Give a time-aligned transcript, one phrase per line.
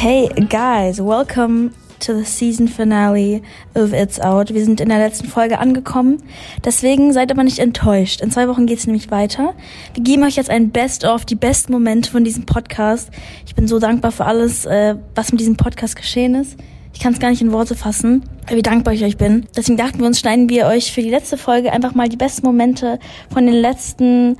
[0.00, 3.42] Hey guys, welcome to the season finale
[3.74, 4.54] of It's Out.
[4.54, 6.22] Wir sind in der letzten Folge angekommen,
[6.64, 8.20] deswegen seid aber nicht enttäuscht.
[8.20, 9.54] In zwei Wochen geht's nämlich weiter.
[9.94, 13.10] Wir geben euch jetzt ein Best-of, die besten Momente von diesem Podcast.
[13.44, 16.56] Ich bin so dankbar für alles, äh, was mit diesem Podcast geschehen ist.
[16.94, 19.48] Ich kann es gar nicht in Worte fassen, wie dankbar ich euch bin.
[19.56, 22.46] Deswegen dachten wir uns, schneiden wir euch für die letzte Folge einfach mal die besten
[22.46, 23.00] Momente
[23.34, 24.36] von den letzten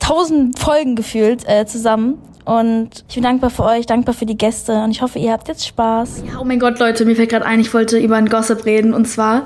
[0.00, 2.18] tausend Folgen gefühlt äh, zusammen.
[2.44, 5.48] Und ich bin dankbar für euch, dankbar für die Gäste und ich hoffe, ihr habt
[5.48, 6.22] jetzt Spaß.
[6.26, 8.94] Ja, oh mein Gott, Leute, mir fällt gerade ein, ich wollte über einen Gossip reden
[8.94, 9.44] und zwar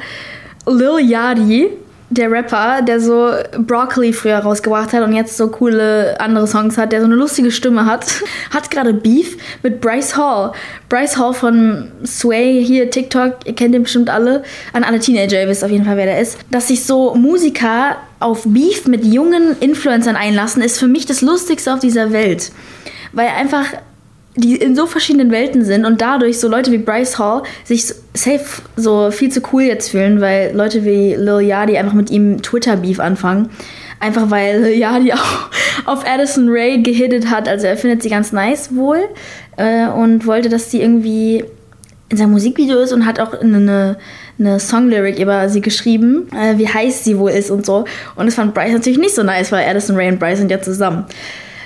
[0.67, 1.71] Lil Yachty,
[2.11, 6.93] der Rapper, der so Broccoli früher rausgebracht hat und jetzt so coole andere Songs hat,
[6.93, 8.07] der so eine lustige Stimme hat,
[8.51, 10.53] hat gerade Beef mit Bryce Hall.
[10.89, 14.45] Bryce Hall von Sway, hier TikTok, ihr kennt den bestimmt alle.
[14.73, 16.39] An alle Teenager, ihr wisst auf jeden Fall, wer der ist.
[16.51, 21.73] Dass sich so Musiker auf Beef mit jungen Influencern einlassen, ist für mich das Lustigste
[21.73, 22.53] auf dieser Welt
[23.15, 23.67] weil einfach
[24.37, 28.63] die in so verschiedenen Welten sind und dadurch so Leute wie Bryce Hall sich safe
[28.77, 32.99] so viel zu cool jetzt fühlen, weil Leute wie Lil Yachty einfach mit ihm Twitter-Beef
[32.99, 33.51] anfangen.
[34.01, 35.51] Einfach weil Lil Yachty auch
[35.85, 37.49] auf Addison Ray gehittet hat.
[37.49, 38.99] Also er findet sie ganz nice wohl
[39.57, 41.45] äh, und wollte, dass sie irgendwie
[42.09, 43.97] in seinem Musikvideo ist und hat auch eine,
[44.39, 47.85] eine Songlyric über sie geschrieben, äh, wie heiß sie wohl ist und so.
[48.17, 50.61] Und das fand Bryce natürlich nicht so nice, weil Addison Ray und Bryce sind ja
[50.61, 51.07] zusammen.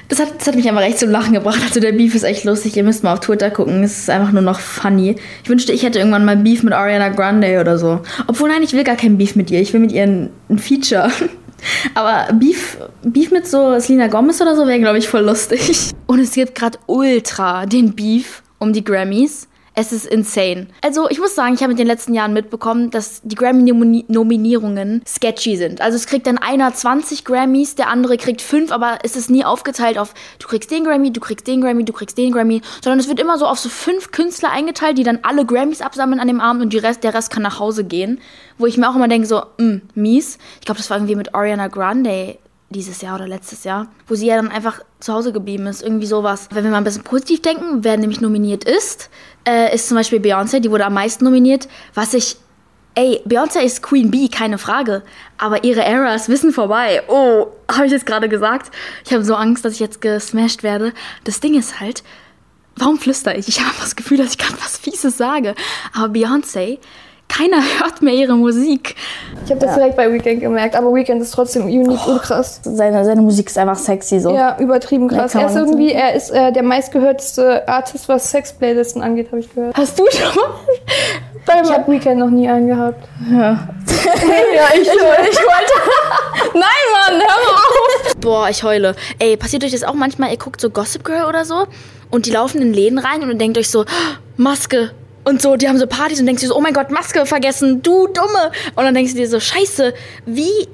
[0.08, 1.60] Das hat, das hat mich einfach echt zum Lachen gebracht.
[1.62, 2.76] Also der Beef ist echt lustig.
[2.76, 3.82] Ihr müsst mal auf Twitter gucken.
[3.82, 5.16] Es ist einfach nur noch funny.
[5.42, 8.00] Ich wünschte, ich hätte irgendwann mal Beef mit Ariana Grande oder so.
[8.26, 9.60] Obwohl, nein, ich will gar kein Beef mit ihr.
[9.60, 11.10] Ich will mit ihr ein, ein Feature.
[11.94, 15.90] Aber Beef, Beef mit so Selena Gomez oder so wäre, glaube ich, voll lustig.
[16.06, 19.47] Und es gibt gerade ultra den Beef um die Grammys.
[19.80, 20.66] Es ist insane.
[20.82, 25.56] Also ich muss sagen, ich habe in den letzten Jahren mitbekommen, dass die Grammy-Nominierungen sketchy
[25.56, 25.80] sind.
[25.80, 29.44] Also es kriegt dann einer 20 Grammys, der andere kriegt 5, aber es ist nie
[29.44, 32.98] aufgeteilt auf, du kriegst den Grammy, du kriegst den Grammy, du kriegst den Grammy, sondern
[32.98, 36.26] es wird immer so auf so fünf Künstler eingeteilt, die dann alle Grammys absammeln an
[36.26, 38.20] dem Abend und Rest, der Rest kann nach Hause gehen.
[38.58, 40.38] Wo ich mir auch immer denke, so, mh, mm, mies.
[40.58, 42.36] Ich glaube, das war irgendwie mit Ariana Grande
[42.70, 45.82] dieses Jahr oder letztes Jahr, wo sie ja dann einfach zu Hause geblieben ist.
[45.82, 46.48] Irgendwie sowas.
[46.52, 49.08] Wenn wir mal ein bisschen positiv denken, wer nämlich nominiert ist,
[49.48, 51.68] äh, ist zum Beispiel Beyoncé, die wurde am meisten nominiert.
[51.94, 52.36] Was ich.
[52.94, 55.02] Ey, Beyoncé ist Queen Bee, keine Frage.
[55.38, 57.02] Aber ihre Era ist Wissen vorbei.
[57.06, 58.72] Oh, habe ich jetzt gerade gesagt?
[59.04, 60.92] Ich habe so Angst, dass ich jetzt gesmashed werde.
[61.22, 62.02] Das Ding ist halt,
[62.76, 63.46] warum flüster ich?
[63.46, 65.54] Ich habe das Gefühl, dass ich gerade was Fieses sage.
[65.94, 66.78] Aber Beyoncé
[67.38, 68.96] keiner hört mehr ihre Musik.
[69.44, 69.76] Ich habe das ja.
[69.76, 72.12] direkt bei Weekend gemerkt, aber Weekend ist trotzdem unique oh.
[72.12, 72.60] und krass.
[72.62, 74.34] Seine, seine Musik ist einfach sexy so.
[74.34, 75.34] Ja, übertrieben krass.
[75.34, 79.76] Er ist irgendwie, er ist äh, der meistgehörteste Artist, was Sex-Playlisten angeht, habe ich gehört.
[79.76, 81.62] Hast du schon mal?
[81.62, 83.08] ich habe Weekend noch nie angehabt.
[83.30, 83.36] Ja.
[83.86, 85.72] ja, ich, ich, ich wollte.
[86.54, 86.62] Nein,
[86.92, 88.16] Mann, hör mal auf.
[88.20, 88.94] Boah, ich heule.
[89.18, 90.30] Ey, passiert euch das auch manchmal?
[90.30, 91.66] Ihr guckt so Gossip Girl oder so
[92.10, 93.84] und die laufen in Läden rein und ihr denkt euch so,
[94.36, 94.90] Maske,
[95.28, 97.82] und so, die haben so Partys und denkst dir so, oh mein Gott, Maske vergessen,
[97.82, 98.50] du Dumme.
[98.74, 99.92] Und dann denkst du dir so, scheiße,
[100.26, 100.68] wie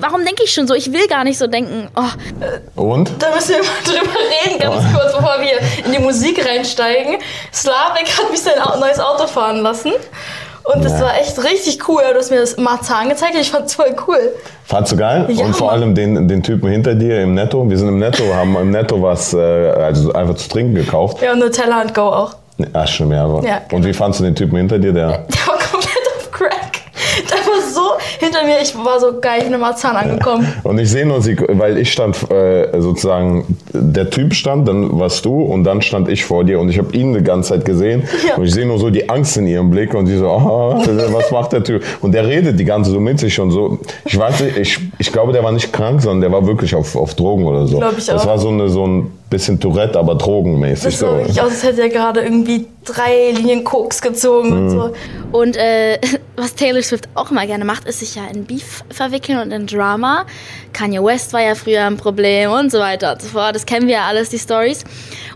[0.00, 0.74] warum denke ich schon so?
[0.74, 1.88] Ich will gar nicht so denken.
[1.96, 2.82] Oh.
[2.82, 3.10] Und?
[3.18, 4.98] Da müssen wir mal drüber reden, ganz oh.
[4.98, 7.16] kurz, bevor wir in die Musik reinsteigen.
[7.52, 9.92] Slavik hat mich sein neues Auto fahren lassen.
[10.64, 11.00] Und das ja.
[11.00, 12.02] war echt richtig cool.
[12.12, 13.34] Du hast mir das Marzahn gezeigt.
[13.38, 14.32] Ich fand es voll cool.
[14.64, 15.26] Fandst du geil?
[15.28, 15.82] Ja, und vor Mann.
[15.82, 17.68] allem den, den Typen hinter dir im Netto.
[17.68, 21.20] Wir sind im Netto, haben im Netto was äh, also einfach zu trinken gekauft.
[21.20, 22.36] Ja, und Nutella und Go auch.
[22.72, 23.24] Ach, stimmt, ja.
[23.24, 23.44] Aber.
[23.44, 23.76] ja genau.
[23.76, 24.92] Und wie fandst du den Typen hinter dir?
[24.92, 26.82] Der, der war komplett auf Crack.
[27.30, 27.82] Der war so
[28.18, 30.46] hinter mir, ich war so geil, ich bin in Marzahn angekommen.
[30.62, 35.24] Und ich sehe nur sie, weil ich stand äh, sozusagen, der Typ stand, dann warst
[35.24, 38.04] du und dann stand ich vor dir und ich habe ihn die ganze Zeit gesehen
[38.26, 38.36] ja.
[38.36, 41.30] und ich sehe nur so die Angst in ihrem Blick und sie so, oh, was
[41.30, 41.82] macht der Typ?
[42.00, 43.78] Und der redet die ganze so mit sich und so.
[44.04, 46.94] Ich weiß nicht, ich, ich glaube, der war nicht krank, sondern der war wirklich auf,
[46.94, 47.78] auf Drogen oder so.
[47.78, 48.14] Glaube ich auch.
[48.14, 50.84] Das war so, eine, so ein bisschen Tourette, aber drogenmäßig.
[50.84, 51.16] Das sah so.
[51.16, 54.56] wirklich aus, als hätte er gerade irgendwie drei Linien Koks gezogen mhm.
[54.56, 54.92] und so.
[55.32, 55.98] Und äh,
[56.36, 59.66] was Taylor Swift auch immer gerne macht, ist sich ja in Beef verwickeln und in
[59.66, 60.24] Drama.
[60.72, 63.56] Kanye West war ja früher ein Problem und so weiter und so fort.
[63.56, 64.84] Das kennen wir ja alles, die Stories.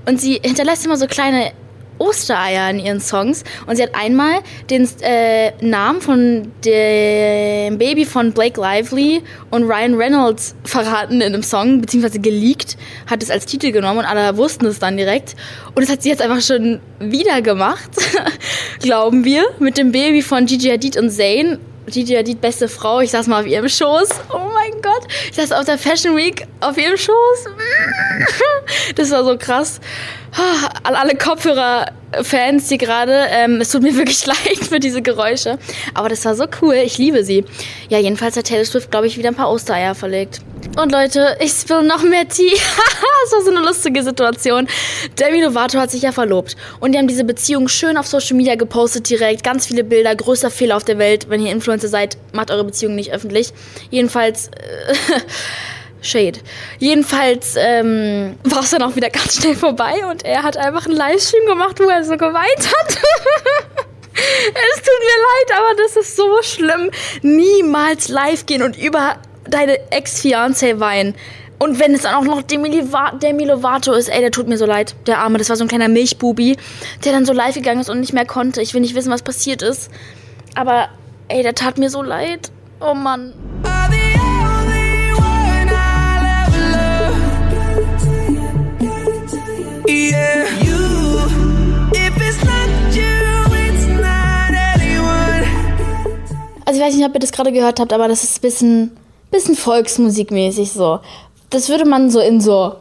[0.09, 1.50] Und sie hinterlässt immer so kleine
[1.98, 3.44] Ostereier in ihren Songs.
[3.66, 4.40] Und sie hat einmal
[4.70, 11.43] den äh, Namen von dem Baby von Blake Lively und Ryan Reynolds verraten in einem
[11.43, 12.76] Song, beziehungsweise geleakt,
[13.06, 15.37] hat es als Titel genommen und alle wussten es dann direkt.
[15.75, 17.90] Und das hat sie jetzt einfach schon wieder gemacht,
[18.81, 21.58] glauben wir, mit dem Baby von Gigi Hadid und Zayn.
[21.88, 24.09] Gigi Hadid, beste Frau, ich saß mal auf ihrem Schoß.
[24.33, 27.47] Oh mein Gott, ich saß auf der Fashion Week auf ihrem Schoß.
[28.97, 29.81] Das war so krass.
[30.83, 35.59] Alle Kopfhörer-Fans, die gerade, ähm, es tut mir wirklich leid für diese Geräusche.
[35.94, 37.44] Aber das war so cool, ich liebe sie.
[37.88, 40.41] Ja, jedenfalls hat Taylor Swift, glaube ich, wieder ein paar Ostereier verlegt.
[40.74, 42.52] Und Leute, ich spill noch mehr Tee.
[43.24, 44.68] das war so eine lustige Situation.
[45.18, 46.56] Demi Lovato hat sich ja verlobt.
[46.80, 49.42] Und die haben diese Beziehung schön auf Social Media gepostet direkt.
[49.42, 50.14] Ganz viele Bilder.
[50.14, 51.28] Größter Fehler auf der Welt.
[51.30, 53.52] Wenn ihr Influencer seid, macht eure Beziehung nicht öffentlich.
[53.90, 54.48] Jedenfalls...
[54.48, 55.20] Äh,
[56.02, 56.38] Shade.
[56.78, 60.94] Jedenfalls ähm, war es dann auch wieder ganz schnell vorbei und er hat einfach einen
[60.94, 62.88] Livestream gemacht, wo er so geweint hat.
[64.14, 65.18] es tut mir
[65.48, 66.90] leid, aber das ist so schlimm.
[67.22, 69.16] Niemals live gehen und über
[69.48, 71.14] deine Ex-Fiancé weinen.
[71.58, 72.84] Und wenn es dann auch noch Demi,
[73.22, 74.94] Demi Lovato ist, ey, der tut mir so leid.
[75.06, 76.56] Der Arme, das war so ein kleiner Milchbubi,
[77.04, 78.60] der dann so live gegangen ist und nicht mehr konnte.
[78.60, 79.90] Ich will nicht wissen, was passiert ist.
[80.54, 80.88] Aber,
[81.28, 82.50] ey, der tat mir so leid.
[82.81, 83.32] Oh Mann.
[96.66, 98.96] Also ich weiß nicht, ob ihr das gerade gehört habt, aber das ist ein bisschen,
[99.31, 101.00] bisschen Volksmusikmäßig so.
[101.50, 102.75] Das würde man so in so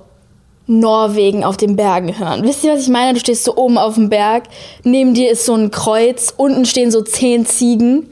[0.68, 2.44] Norwegen auf den Bergen hören.
[2.44, 3.14] Wisst ihr, was ich meine?
[3.14, 4.46] Du stehst so oben auf dem Berg,
[4.84, 8.10] neben dir ist so ein Kreuz, unten stehen so zehn Ziegen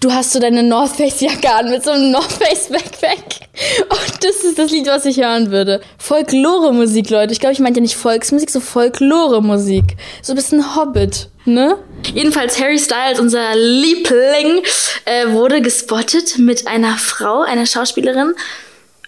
[0.00, 3.48] du hast so deine North Face Jacke an mit so einem North Face Backpack.
[3.90, 5.80] Und das ist das Lied, was ich hören würde.
[5.98, 7.32] Folklore-Musik, Leute.
[7.32, 9.96] Ich glaube, ich meinte ja nicht Volksmusik, so Folklore-Musik.
[10.22, 11.76] So ein bisschen Hobbit, ne?
[12.14, 14.62] Jedenfalls Harry Styles, unser Liebling,
[15.04, 18.32] äh, wurde gespottet mit einer Frau, einer Schauspielerin,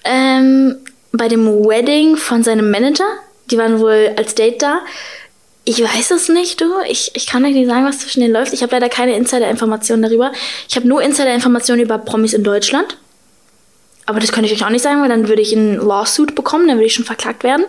[0.05, 0.77] ähm,
[1.13, 3.07] bei dem Wedding von seinem Manager.
[3.51, 4.81] Die waren wohl als Date da.
[5.65, 6.67] Ich weiß es nicht, du.
[6.89, 8.53] Ich, ich kann euch nicht sagen, was zwischen denen läuft.
[8.53, 10.33] Ich habe leider keine Insider-Informationen darüber.
[10.69, 12.97] Ich habe nur Insider-Informationen über Promis in Deutschland.
[14.13, 16.69] Aber das könnte ich euch auch nicht sagen, weil dann würde ich einen Lawsuit bekommen,
[16.69, 17.65] dann würde ich schon verklagt werden.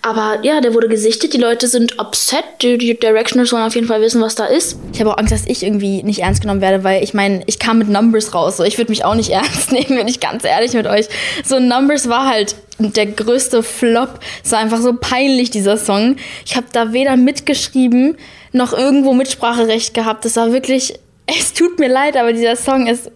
[0.00, 3.86] Aber ja, der wurde gesichtet, die Leute sind upset, die, die Directioners wollen auf jeden
[3.86, 4.78] Fall wissen, was da ist.
[4.94, 7.58] Ich habe auch Angst, dass ich irgendwie nicht ernst genommen werde, weil ich meine, ich
[7.58, 10.42] kam mit Numbers raus, so ich würde mich auch nicht ernst nehmen, wenn ich ganz
[10.44, 11.06] ehrlich mit euch.
[11.44, 14.20] So Numbers war halt der größte Flop.
[14.42, 16.16] Es war einfach so peinlich, dieser Song.
[16.46, 18.16] Ich habe da weder mitgeschrieben,
[18.52, 20.24] noch irgendwo Mitspracherecht gehabt.
[20.24, 20.94] Das war wirklich
[21.26, 23.10] es tut mir leid, aber dieser Song ist.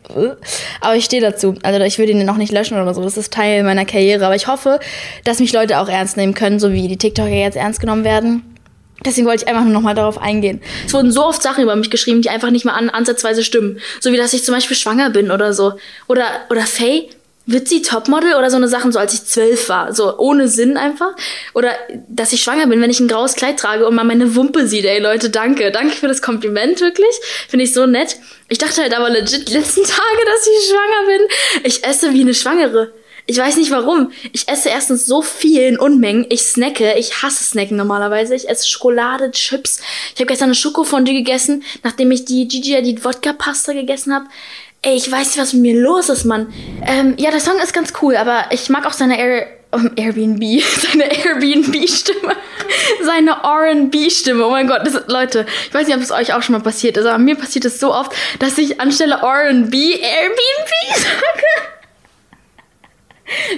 [0.81, 1.55] Aber ich stehe dazu.
[1.62, 3.02] Also ich würde ihn noch nicht löschen oder so.
[3.02, 4.25] Das ist Teil meiner Karriere.
[4.25, 4.81] Aber ich hoffe,
[5.25, 8.43] dass mich Leute auch ernst nehmen können, so wie die TikToker jetzt ernst genommen werden.
[9.05, 10.60] Deswegen wollte ich einfach nur noch mal darauf eingehen.
[10.87, 13.78] Es wurden so oft Sachen über mich geschrieben, die einfach nicht mal an, ansatzweise stimmen.
[14.00, 15.75] So wie, dass ich zum Beispiel schwanger bin oder so.
[16.08, 17.08] Oder, oder Faye,
[17.48, 20.76] wird sie Topmodel oder so eine Sachen, so als ich zwölf war, so ohne Sinn
[20.76, 21.16] einfach.
[21.54, 21.70] Oder
[22.06, 24.84] dass ich schwanger bin, wenn ich ein graues Kleid trage und man meine Wumpe sieht.
[24.84, 25.72] Ey Leute, danke.
[25.72, 27.14] Danke für das Kompliment, wirklich.
[27.48, 28.16] Finde ich so nett.
[28.50, 31.62] Ich dachte halt aber legit letzten Tage, dass ich schwanger bin.
[31.64, 32.92] Ich esse wie eine Schwangere.
[33.30, 34.10] Ich weiß nicht warum.
[34.32, 36.26] Ich esse erstens so viel in Unmengen.
[36.30, 36.94] Ich snacke.
[36.98, 38.34] Ich hasse Snacken normalerweise.
[38.34, 39.80] Ich esse Schokolade, Chips.
[40.14, 44.26] Ich habe gestern eine Schokofondue gegessen, nachdem ich die Gigi die Wodka-Pasta gegessen habe.
[44.82, 46.52] Ey, ich weiß nicht, was mit mir los ist, Mann.
[46.86, 50.62] Ähm, ja, der Song ist ganz cool, aber ich mag auch seine Air um, Airbnb,
[50.62, 52.36] seine Airbnb-Stimme,
[53.02, 54.46] seine R&B-Stimme.
[54.46, 56.96] Oh mein Gott, das, Leute, ich weiß nicht, ob es euch auch schon mal passiert
[56.96, 61.77] ist, aber mir passiert es so oft, dass ich anstelle R&B Airbnb sage.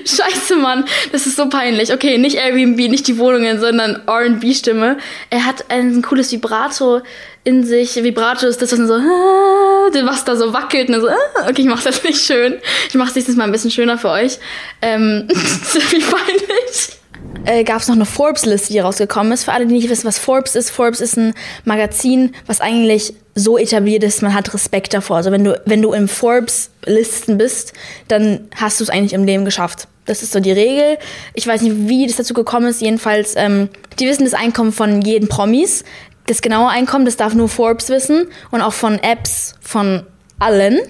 [0.04, 0.84] Scheiße, Mann.
[1.12, 1.92] Das ist so peinlich.
[1.92, 4.98] Okay, nicht Airbnb, nicht die Wohnungen, sondern R&B-Stimme.
[5.30, 7.00] Er hat ein cooles Vibrato
[7.44, 7.96] in sich.
[7.96, 8.94] Vibrato ist das, was so,
[10.06, 10.88] was da so wackelt.
[10.88, 11.08] Und so,
[11.48, 12.58] okay, ich mach's jetzt nicht schön.
[12.88, 14.38] Ich mach's nächstes Mal ein bisschen schöner für euch.
[14.82, 17.00] Ähm, wie peinlich.
[17.44, 19.44] Äh, gab es noch eine Forbes-Liste, die rausgekommen ist.
[19.44, 20.70] Für alle, die nicht wissen, was Forbes ist.
[20.70, 21.34] Forbes ist ein
[21.64, 25.16] Magazin, was eigentlich so etabliert ist, man hat Respekt davor.
[25.16, 27.72] Also wenn du, wenn du im Forbes-Listen bist,
[28.08, 29.88] dann hast du es eigentlich im Leben geschafft.
[30.06, 30.98] Das ist so die Regel.
[31.34, 32.80] Ich weiß nicht, wie das dazu gekommen ist.
[32.80, 35.84] Jedenfalls, ähm, die wissen das Einkommen von jedem Promis.
[36.26, 38.28] Das genaue Einkommen, das darf nur Forbes wissen.
[38.50, 40.04] Und auch von Apps von
[40.38, 40.80] allen.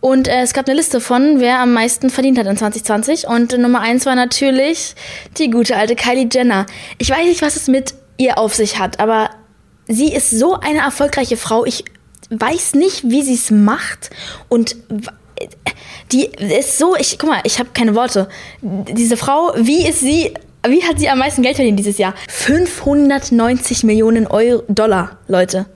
[0.00, 3.26] Und äh, es gab eine Liste von, wer am meisten verdient hat in 2020.
[3.26, 4.94] Und Nummer eins war natürlich
[5.38, 6.66] die gute alte Kylie Jenner.
[6.98, 9.30] Ich weiß nicht, was es mit ihr auf sich hat, aber
[9.88, 11.64] sie ist so eine erfolgreiche Frau.
[11.64, 11.84] Ich
[12.28, 14.10] weiß nicht, wie sie es macht.
[14.50, 14.76] Und
[16.12, 18.28] die ist so, ich guck mal, ich habe keine Worte.
[18.62, 20.34] Diese Frau, wie ist sie,
[20.66, 22.14] wie hat sie am meisten Geld verdient dieses Jahr?
[22.28, 25.66] 590 Millionen Euro, Dollar, Leute.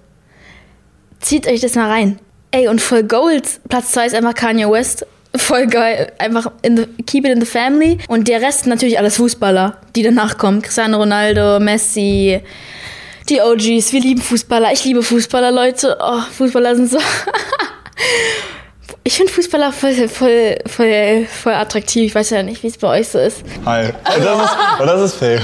[1.21, 2.19] Zieht euch das mal rein.
[2.51, 5.07] Ey, und voll Gold, Platz 2 ist einfach Kanye West.
[5.37, 6.13] Voll geil.
[6.19, 7.99] Einfach in the, keep it in the family.
[8.09, 10.63] Und der Rest natürlich alles Fußballer, die danach kommen.
[10.63, 12.41] Cristiano Ronaldo, Messi,
[13.29, 14.73] die OGs, wir lieben Fußballer.
[14.73, 15.99] Ich liebe Fußballer, Leute.
[16.01, 16.99] Oh, Fußballer sind so.
[19.09, 22.09] ich finde Fußballer voll, voll, voll, voll attraktiv.
[22.09, 23.43] Ich weiß ja nicht, wie es bei euch so ist.
[23.65, 23.87] Hi.
[23.87, 25.41] Und das ist, das ist Faye.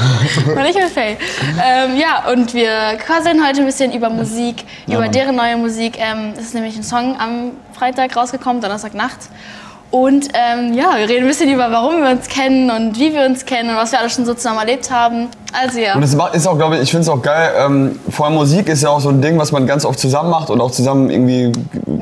[0.54, 1.16] Und ich bin Faye.
[1.64, 4.56] Ähm, ja, und wir quasseln heute ein bisschen über Musik,
[4.87, 5.12] ja, über Mann.
[5.12, 5.94] deren neue Musik.
[5.99, 9.30] Ähm, das ist nämlich ein Song am Freitag rausgekommen, Donnerstagnacht.
[9.90, 13.25] Und ähm, ja, wir reden ein bisschen über, warum wir uns kennen und wie wir
[13.25, 15.28] uns kennen und was wir alle schon so zusammen erlebt haben.
[15.63, 15.95] Also ja.
[15.95, 17.53] Und es ist auch, glaube ich, ich finde es auch geil.
[17.59, 20.31] Ähm, vor allem Musik ist ja auch so ein Ding, was man ganz oft zusammen
[20.31, 21.53] macht und auch zusammen irgendwie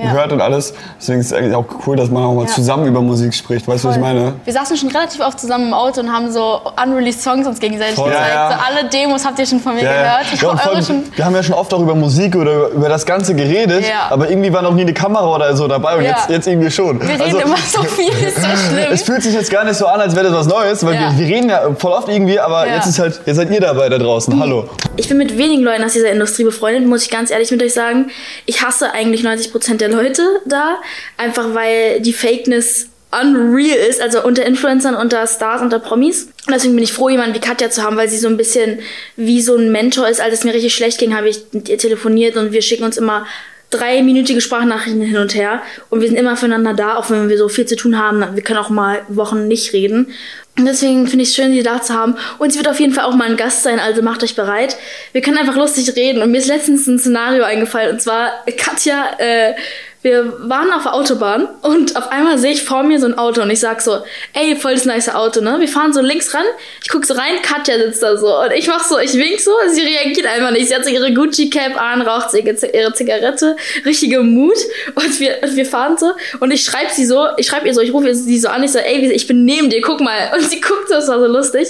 [0.02, 0.10] ja.
[0.10, 0.74] hört und alles.
[0.98, 2.48] Deswegen ist es eigentlich auch cool, dass man auch mal ja.
[2.48, 3.68] zusammen über Musik spricht.
[3.68, 4.34] Weißt du, was ich meine?
[4.44, 7.94] Wir saßen schon relativ oft zusammen im Auto und haben so unreleased Songs uns gegenseitig
[7.94, 8.10] Voll.
[8.10, 8.34] gezeigt.
[8.34, 10.26] Ja, so alle Demos habt ihr schon von mir gehört.
[10.32, 13.04] Ich ja, voll, schon wir haben ja schon oft auch über Musik oder über das
[13.04, 16.46] Ganze geredet, aber irgendwie war noch nie eine Kamera oder so dabei und jetzt, jetzt
[16.46, 17.00] irgendwie schon.
[17.00, 18.92] Wir reden also, immer so viel, ist so schlimm.
[18.92, 21.18] Es fühlt sich jetzt gar nicht so an, als wäre das was Neues, weil wir,
[21.18, 23.98] wir, reden ja voll oft irgendwie, aber jetzt ist halt, jetzt seid ihr dabei da
[23.98, 24.38] draußen.
[24.38, 24.68] Hallo.
[24.96, 27.72] Ich bin mit wenigen Leuten aus dieser Industrie befreundet, muss ich ganz ehrlich mit euch
[27.72, 28.10] sagen.
[28.46, 30.76] Ich hasse eigentlich 90% der Leute da,
[31.16, 36.28] einfach weil die Fakeness unreal ist, also unter Influencern, unter Stars, unter Promis.
[36.46, 38.78] Und deswegen bin ich froh, jemanden wie Katja zu haben, weil sie so ein bisschen
[39.16, 40.20] wie so ein Mentor ist.
[40.20, 42.96] Als es mir richtig schlecht ging, habe ich mit ihr telefoniert und wir schicken uns
[42.96, 43.26] immer
[43.72, 47.48] dreiminütige Sprachnachrichten hin und her und wir sind immer füreinander da, auch wenn wir so
[47.48, 48.36] viel zu tun haben.
[48.36, 50.12] Wir können auch mal Wochen nicht reden.
[50.58, 52.16] Deswegen finde ich es schön, sie da zu haben.
[52.38, 54.76] Und sie wird auf jeden Fall auch mal ein Gast sein, also macht euch bereit.
[55.12, 56.22] Wir können einfach lustig reden.
[56.22, 57.92] Und mir ist letztens ein Szenario eingefallen.
[57.92, 59.54] Und zwar, Katja äh,
[60.02, 63.40] wir waren auf der Autobahn und auf einmal sehe ich vor mir so ein Auto
[63.40, 63.98] und ich sag so,
[64.32, 65.60] ey, voll das nice Auto, ne?
[65.60, 66.44] Wir fahren so links ran,
[66.82, 69.52] ich guck so rein, Katja sitzt da so und ich mach so, ich wink so,
[69.68, 70.68] sie reagiert einfach nicht.
[70.68, 74.56] Sie hat so ihre Gucci-Cap an, raucht ihre Zigarette, richtige Mut
[74.96, 77.80] und wir, und wir fahren so und ich schreib sie so, ich schreib ihr so,
[77.80, 80.32] ich rufe sie so an, ich so, ey, ich bin neben dir, guck mal.
[80.34, 81.68] Und sie guckt so, das war so lustig.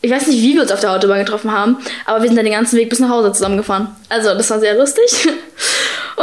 [0.00, 2.44] Ich weiß nicht, wie wir uns auf der Autobahn getroffen haben, aber wir sind dann
[2.44, 3.88] den ganzen Weg bis nach Hause zusammengefahren.
[4.08, 5.28] Also, das war sehr lustig.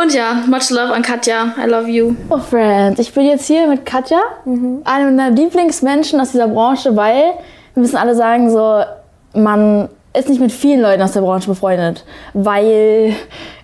[0.01, 1.53] Und ja, much love an Katja.
[1.57, 2.15] I love you.
[2.29, 2.99] Oh, Friends.
[2.99, 4.81] Ich bin jetzt hier mit Katja, mhm.
[4.85, 7.33] einem meiner Lieblingsmenschen aus dieser Branche, weil
[7.73, 8.81] wir müssen alle sagen, so,
[9.33, 13.13] man ist nicht mit vielen Leuten aus der Branche befreundet, weil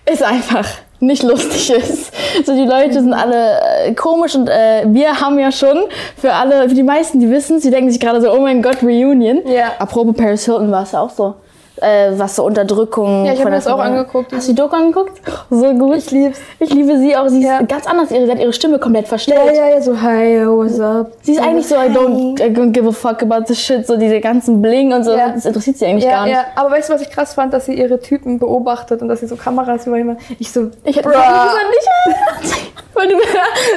[0.04, 0.68] es einfach
[1.00, 2.12] nicht lustig ist.
[2.44, 5.84] So die Leute sind alle äh, komisch und äh, wir haben ja schon
[6.18, 8.82] für alle, für die meisten, die wissen, sie denken sich gerade so, oh mein Gott,
[8.82, 9.40] Reunion.
[9.46, 9.72] Ja.
[9.78, 11.34] Apropos Paris Hilton war es ja auch so
[11.80, 13.24] äh, was so Unterdrückung.
[13.24, 14.32] Ja, ich habe das auch angeguckt.
[14.32, 15.20] Hast du die Doku angeguckt?
[15.50, 15.96] So gut.
[15.96, 16.40] Ich lieb's.
[16.58, 17.28] Ich liebe sie auch.
[17.28, 17.62] Sie ist ja.
[17.62, 18.08] ganz anders.
[18.08, 19.40] Sie hat ihre Stimme komplett verstellt.
[19.46, 21.12] Ja, ja, ja, so hi, what's up?
[21.22, 23.86] Sie ist eigentlich so, I don't, I don't give a fuck about the shit.
[23.86, 25.12] So diese ganzen Bling und so.
[25.12, 25.30] Ja.
[25.30, 26.34] Das interessiert sie eigentlich ja, gar nicht.
[26.34, 27.52] Ja, aber weißt du, was ich krass fand?
[27.52, 30.22] Dass sie ihre Typen beobachtet und dass sie so Kameras über jemanden.
[30.38, 31.18] Ich so, ich hätte nicht.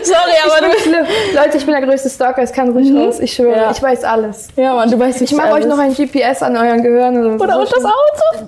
[0.03, 0.79] Sorry, aber du.
[0.79, 1.05] Schlimm.
[1.35, 2.99] Leute, ich bin der größte Stalker, es kann ruhig mhm.
[2.99, 3.19] raus.
[3.19, 4.47] Ich schwöre, ich weiß alles.
[4.55, 7.43] Ja, Mann, du weißt Ich mache euch noch ein GPS an euren Gehirn oder so.
[7.43, 8.47] Oder so Auto.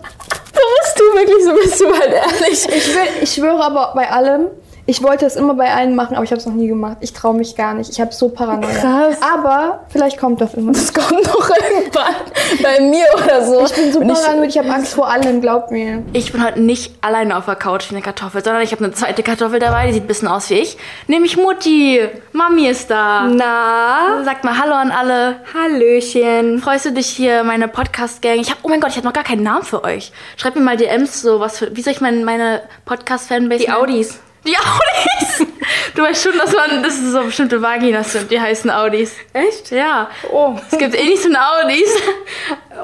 [0.54, 2.68] Bist du wirklich, so bist du halt ehrlich.
[2.68, 4.48] Ich, will, ich schwöre aber bei allem,
[4.92, 6.98] ich wollte es immer bei allen machen, aber ich habe es noch nie gemacht.
[7.00, 7.90] Ich traue mich gar nicht.
[7.90, 8.74] Ich habe so Paranoia.
[8.74, 9.18] Krass.
[9.22, 10.74] Aber vielleicht kommt das immer.
[10.74, 12.16] Das kommt noch irgendwann
[12.62, 13.64] bei mir oder so.
[13.64, 14.50] Ich bin so paranoid.
[14.50, 16.04] Ich, ich habe Angst vor allem, glaub mir.
[16.12, 18.92] Ich bin heute nicht alleine auf der Couch wie eine Kartoffel, sondern ich habe eine
[18.92, 20.78] zweite Kartoffel dabei, die sieht ein bisschen aus wie ich.
[21.08, 22.02] Nämlich Mutti.
[22.34, 23.30] Mami ist da.
[23.30, 24.24] Na?
[24.26, 25.38] Sagt mal Hallo an alle.
[25.54, 26.60] Hallöchen.
[26.60, 28.40] Freust du dich hier, meine Podcast-Gang?
[28.40, 30.12] Ich habe, oh mein Gott, ich habe noch gar keinen Namen für euch.
[30.36, 34.20] Schreibt mir mal DMs, so was für, wie soll ich meine, meine Podcast-Fanbase Die Audis.
[34.46, 35.48] Die Audis!
[35.96, 39.16] Du weißt schon, dass man, das ist so bestimmte Vaginas sind, die heißen Audis.
[39.34, 39.72] Echt?
[39.72, 40.10] Ja.
[40.32, 40.56] Oh.
[40.70, 41.90] Es gibt eh nicht so eine Audis.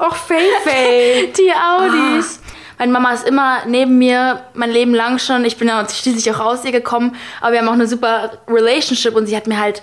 [0.00, 0.38] Och, Fei
[1.36, 2.40] Die Audis.
[2.42, 2.48] Ah.
[2.78, 5.44] Meine Mama ist immer neben mir, mein Leben lang schon.
[5.44, 9.16] Ich bin ja schließlich auch raus ihr gekommen, aber wir haben auch eine super Relationship
[9.16, 9.82] und sie hat mir halt,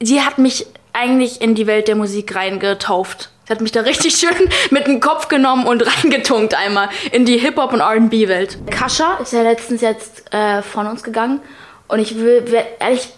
[0.00, 3.30] sie hat mich eigentlich in die Welt der Musik reingetauft.
[3.48, 7.72] Hat mich da richtig schön mit dem Kopf genommen und reingetunkt einmal in die Hip-Hop-
[7.72, 8.58] und R&B-Welt.
[8.70, 11.40] Kascha ist ja letztens jetzt äh, von uns gegangen
[11.88, 12.44] und ich will,
[12.78, 13.12] ehrlich,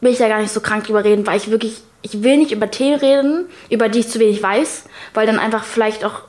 [0.00, 2.52] will ich da gar nicht so krank drüber reden, weil ich wirklich, ich will nicht
[2.52, 6.22] über Themen reden, über die ich zu wenig weiß, weil dann einfach vielleicht auch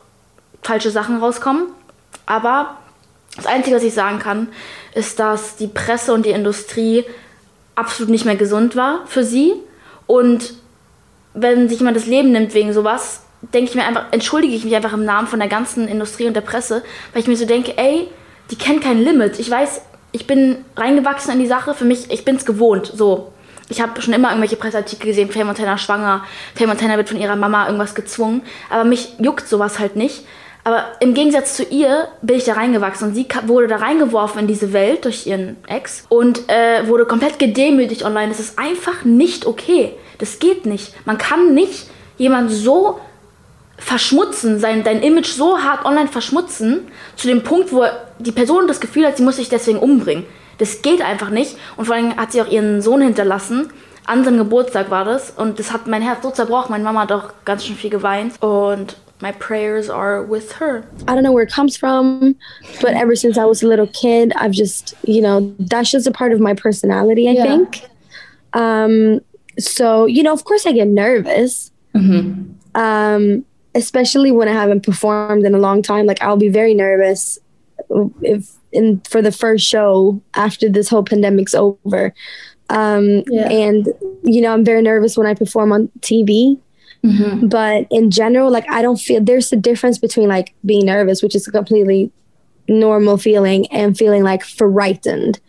[0.61, 1.63] falsche Sachen rauskommen.
[2.25, 2.77] Aber
[3.35, 4.49] das Einzige, was ich sagen kann,
[4.93, 7.05] ist, dass die Presse und die Industrie
[7.75, 9.53] absolut nicht mehr gesund war für sie.
[10.07, 10.55] Und
[11.33, 14.75] wenn sich jemand das Leben nimmt wegen sowas, denke ich mir einfach, entschuldige ich mich
[14.75, 17.77] einfach im Namen von der ganzen Industrie und der Presse, weil ich mir so denke,
[17.77, 18.07] ey,
[18.51, 19.39] die kennen kein Limit.
[19.39, 23.33] Ich weiß, ich bin reingewachsen in die Sache, für mich, ich bin es gewohnt, so.
[23.69, 26.23] Ich habe schon immer irgendwelche Presseartikel gesehen, Faye Montana schwanger,
[26.55, 30.23] Faye Montana wird von ihrer Mama irgendwas gezwungen, aber mich juckt sowas halt nicht.
[30.63, 34.47] Aber im Gegensatz zu ihr bin ich da reingewachsen und sie wurde da reingeworfen in
[34.47, 38.27] diese Welt durch ihren Ex und äh, wurde komplett gedemütigt online.
[38.27, 39.93] Das ist einfach nicht okay.
[40.17, 40.93] Das geht nicht.
[41.05, 42.99] Man kann nicht jemand so
[43.77, 47.85] verschmutzen, sein, dein Image so hart online verschmutzen, zu dem Punkt, wo
[48.19, 50.25] die Person das Gefühl hat, sie muss sich deswegen umbringen.
[50.57, 51.57] Das geht einfach nicht.
[51.77, 53.69] Und vor allem hat sie auch ihren Sohn hinterlassen.
[54.05, 55.31] An seinem Geburtstag war das.
[55.31, 56.71] Und das hat mein Herz so zerbrochen.
[56.71, 58.41] Meine Mama hat auch ganz schön viel geweint.
[58.41, 60.83] Und my prayers are with her.
[61.07, 62.35] I don't know where it comes from,
[62.81, 66.11] but ever since I was a little kid, I've just, you know, that's just a
[66.11, 67.43] part of my personality, I yeah.
[67.43, 67.81] think.
[68.53, 69.21] Um,
[69.59, 71.71] so you know, of course, I get nervous.
[71.93, 73.43] Um,
[73.77, 76.05] especially when I haven't performed in a long time.
[76.05, 77.39] Like I'll be very nervous
[78.21, 78.41] if
[78.71, 82.13] in for the first show after this whole pandemic's over.
[82.69, 83.49] Um, Yeah.
[83.49, 83.87] and
[84.23, 86.57] you know, I'm very nervous when I perform on TV.
[87.47, 91.35] But in general, like I don't feel there's a difference between like being nervous, which
[91.35, 92.11] is a completely
[92.67, 95.39] normal feeling, and feeling like frightened.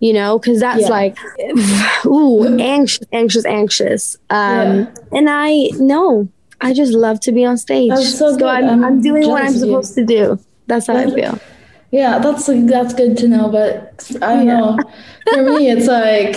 [0.00, 0.88] You know, because that's Yeah.
[1.00, 1.16] like,
[2.06, 4.16] ooh, anxious, anxious, anxious.
[4.30, 6.28] Um, and I no,
[6.60, 7.90] I just love to be on stage.
[7.90, 8.46] That's so good.
[8.48, 9.74] I'm, I'm I'm doing what I'm jealous of you.
[9.74, 10.38] supposed to do.
[10.66, 11.38] That's how I feel.
[11.92, 14.58] Yeah, that's like that's good to know, but I don't Yeah.
[14.60, 14.92] know.
[15.32, 16.36] For me, it's like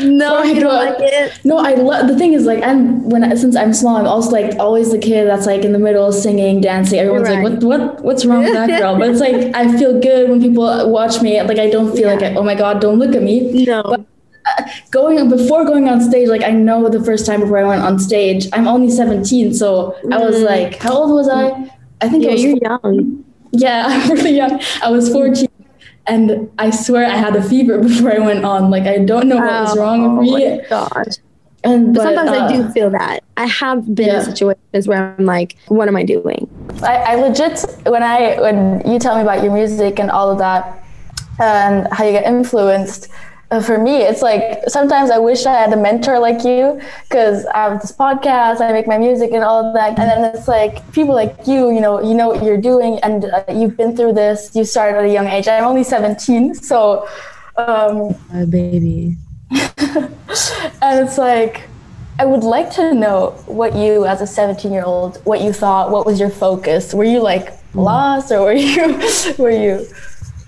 [0.00, 1.40] No, I don't like it.
[1.44, 1.58] no.
[1.58, 4.58] I love the thing is like I'm when I, since I'm small, I'm also like
[4.58, 6.98] always the kid that's like in the middle singing, dancing.
[6.98, 7.42] Everyone's Right.
[7.44, 8.98] like, what what what's wrong with that girl?
[8.98, 11.40] But it's like I feel good when people watch me.
[11.42, 13.64] Like I don't feel like oh my god, don't look at me.
[13.66, 14.04] No.
[14.90, 17.98] Going before going on stage like i know the first time before i went on
[17.98, 21.44] stage i'm only 17 so i was like how old was i
[22.00, 22.26] i think Mm.
[22.26, 23.24] Yeah, i was you're young.
[23.52, 25.46] yeah i'm really young i was 14
[26.06, 29.36] and i swear i had a fever before i went on like i don't know
[29.36, 31.14] what was wrong Oh with my me gosh.
[31.64, 33.24] and but, Sometimes I uh, do feel that.
[33.36, 34.18] I have been Yeah.
[34.20, 36.46] in situations where I'm like, what am I doing?
[36.82, 37.64] I, I legit
[37.94, 38.56] when I when
[38.90, 40.62] you tell me about your music and all of that
[41.40, 43.08] and how you get influenced.
[43.50, 47.46] Uh, For me, it's like sometimes I wish I had a mentor like you because
[47.46, 50.48] I have this podcast, I make my music and all of that, and then it's
[50.48, 53.96] like people like you, you know, you know what you're doing, and uh, you've been
[53.96, 54.54] through this.
[54.54, 55.48] You started at a young age.
[55.48, 57.08] I'm only 17, so
[57.56, 59.16] um, Uh, baby.
[59.50, 61.68] and it's like
[62.18, 65.90] I would like to know what you, as a 17 year old, what you thought.
[65.90, 66.92] What was your focus?
[66.92, 69.00] Were you like lost, or were you
[69.38, 69.86] were you?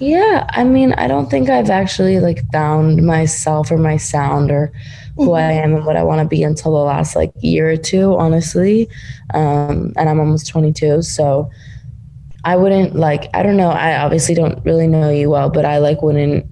[0.00, 4.73] Yeah, I mean, I don't think I've actually like found myself or my sound or
[5.16, 7.76] who I am and what I want to be until the last like year or
[7.76, 8.88] two, honestly.
[9.35, 11.50] Um, and I'm almost 22, so
[12.45, 13.28] I wouldn't like.
[13.35, 13.69] I don't know.
[13.69, 16.47] I obviously don't really know you well, but I like wouldn't.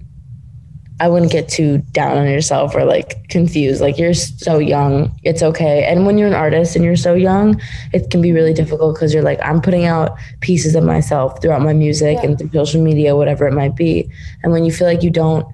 [1.01, 3.79] I wouldn't get too down on yourself or like confused.
[3.79, 5.85] Like you're so young, it's okay.
[5.85, 7.61] And when you're an artist and you're so young,
[7.93, 11.61] it can be really difficult because you're like, I'm putting out pieces of myself throughout
[11.61, 14.09] my music and through social media, whatever it might be.
[14.43, 15.45] And when you feel like you don't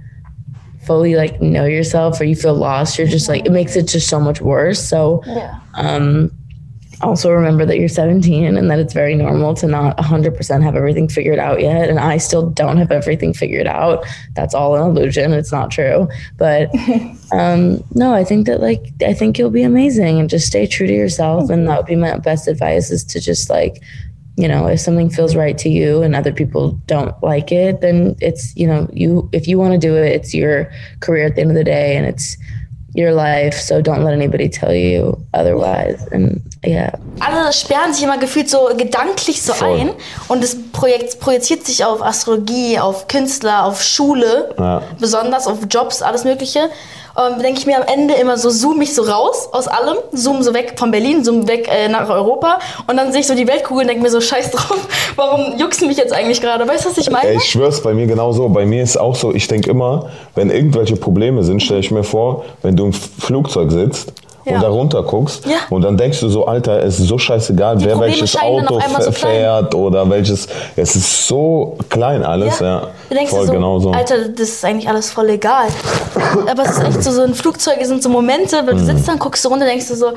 [0.85, 4.07] fully like know yourself or you feel lost, you're just like it makes it just
[4.07, 4.81] so much worse.
[4.83, 5.59] So Yeah.
[5.75, 6.31] um
[7.01, 11.07] also remember that you're 17 and that it's very normal to not 100% have everything
[11.07, 11.89] figured out yet.
[11.89, 14.05] And i still don't have everything figured out.
[14.33, 15.33] That's all an illusion.
[15.33, 16.07] It's not true.
[16.37, 16.69] But
[17.31, 20.87] um no i think that like i think you'll be amazing and just stay true
[20.87, 21.49] to yourself.
[21.49, 23.81] And that would be my best advice is to just like
[24.37, 28.15] you know if something feels right to you and other people don't like it then
[28.19, 31.41] it's you know you if you want to do it it's your career at the
[31.41, 32.35] end of the day and it's
[32.95, 38.17] your life so don't let anybody tell you otherwise and yeah Alle sperren sich immer
[38.17, 39.79] gefühlt so gedanklich so Voll.
[39.79, 39.89] ein
[40.27, 44.81] und das Projekt projiziert sich auf Astrologie, auf Künstler, auf Schule, Ja.
[44.99, 46.69] besonders auf Jobs, alles Mögliche.
[47.15, 50.43] Und denke ich mir am Ende immer so, zoom mich so raus aus allem, zoom
[50.43, 53.47] so weg von Berlin, zoom weg äh, nach Europa und dann sehe ich so die
[53.47, 56.67] Weltkugel und denke mir so, scheiß drauf, warum juckst mich jetzt eigentlich gerade?
[56.67, 57.33] Weißt du, was ich meine?
[57.33, 58.49] Ich schwör's, bei mir genauso.
[58.49, 62.03] Bei mir ist auch so, ich denke immer, wenn irgendwelche Probleme sind, stelle ich mir
[62.03, 64.11] vor, wenn du im Flugzeug sitzt
[64.45, 64.55] Ja.
[64.57, 65.57] und da runter guckst Ja.
[65.71, 69.11] und dann denkst du so, Alter, es ist so scheißegal, wer Probleme welches Auto so
[69.11, 69.13] klein.
[69.13, 70.47] fährt oder welches.
[70.75, 72.87] Es ist so klein alles, ja.
[73.09, 73.91] Du denkst Voll so, genauso.
[73.91, 75.67] Alter, das ist eigentlich alles voll egal.
[76.49, 78.85] Aber es ist echt so, so ein Flugzeug sind so Momente, weil du Mhm.
[78.85, 80.11] sitzt dann, guckst du runter, denkst du so,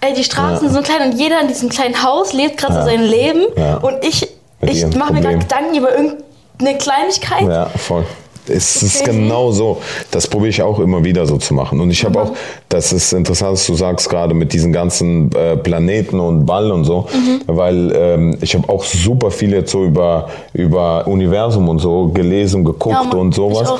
[0.00, 0.72] ey, die Straßen Ja.
[0.72, 2.80] sind so klein und jeder in diesem kleinen Haus lebt gerade Ja.
[2.82, 3.76] so sein Leben Ja.
[3.78, 4.28] und ich,
[4.60, 5.38] Mit ich mache mir gerade.
[5.38, 7.48] Gedanken über irgendeine Kleinigkeit.
[7.48, 8.04] Ja, voll.
[8.46, 9.18] Es ist Crazy.
[9.18, 9.78] genau so.
[10.10, 11.80] Das probiere ich auch immer wieder so zu machen.
[11.80, 12.32] Und ich habe auch,
[12.68, 16.84] das ist interessant, dass du sagst gerade mit diesen ganzen äh, Planeten und Ball und
[16.84, 17.40] so, Mhm.
[17.46, 22.64] weil ähm, ich habe auch super viel jetzt so über, über Universum und so gelesen,
[22.64, 23.72] geguckt Ja, Mann, und sowas.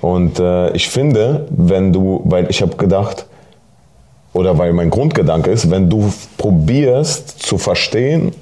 [0.00, 3.26] Und äh, ich finde, wenn du, weil ich habe gedacht,
[4.32, 8.32] oder weil mein Grundgedanke ist, wenn du probierst zu verstehen,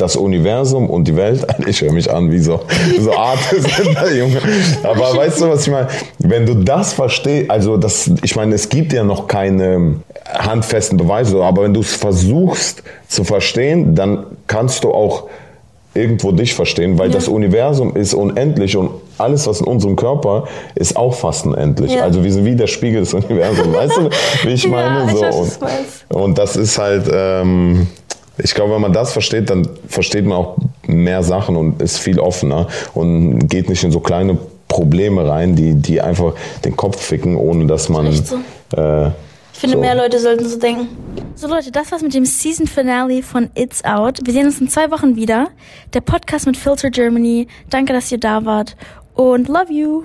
[0.00, 2.60] das Universum und die Welt, ich höre mich an wie so,
[2.98, 3.68] so Artist,
[4.18, 4.40] Junge.
[4.82, 5.88] Aber weißt du, was ich meine?
[6.18, 9.96] Wenn du das verstehst, also das, ich meine, es gibt ja noch keine
[10.32, 15.28] handfesten Beweise, aber wenn du es versuchst zu verstehen, dann kannst du auch
[15.94, 20.96] irgendwo dich verstehen, weil das Universum ist unendlich und alles, was in unserem Körper ist
[20.96, 21.92] auch fast unendlich.
[21.92, 22.04] Ja.
[22.04, 23.74] Also wir sind wie der Spiegel des Universums.
[23.74, 24.10] Weißt du,
[24.44, 25.10] wie ich Ja, meine?
[25.10, 25.22] ich so.
[25.22, 25.58] weiß,
[26.10, 27.88] und, und das ist halt, ähm,
[28.42, 32.18] ich glaube, wenn man das versteht, dann versteht man auch mehr Sachen und ist viel
[32.18, 37.36] offener und geht nicht in so kleine Probleme rein, die, die einfach den Kopf ficken,
[37.36, 38.36] ohne dass man so.
[38.76, 39.08] äh,
[39.52, 39.80] Ich finde, So.
[39.80, 40.88] mehr Leute sollten so denken.
[41.34, 44.20] So Leute, das war's mit dem Season Finale von It's Out.
[44.24, 45.48] Wir sehen uns in zwei Wochen wieder.
[45.94, 47.48] Der Podcast mit Filter Germany.
[47.68, 48.76] Danke, dass ihr da wart.
[49.14, 50.02] Und love you.